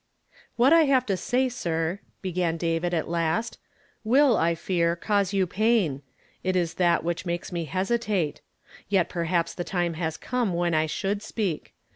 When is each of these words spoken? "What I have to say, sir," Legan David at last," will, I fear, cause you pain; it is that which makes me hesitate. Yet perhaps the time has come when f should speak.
"What 0.55 0.73
I 0.73 0.85
have 0.85 1.05
to 1.05 1.15
say, 1.15 1.47
sir," 1.47 1.99
Legan 2.23 2.57
David 2.57 2.91
at 2.91 3.07
last," 3.07 3.59
will, 4.13 4.35
I 4.35 4.55
fear, 4.55 4.95
cause 4.95 5.31
you 5.31 5.45
pain; 5.45 6.01
it 6.43 6.55
is 6.55 6.73
that 6.81 7.03
which 7.03 7.23
makes 7.27 7.51
me 7.51 7.65
hesitate. 7.65 8.41
Yet 8.89 9.09
perhaps 9.09 9.53
the 9.53 9.63
time 9.63 9.93
has 9.93 10.17
come 10.17 10.55
when 10.55 10.73
f 10.73 10.89
should 10.89 11.21
speak. 11.21 11.75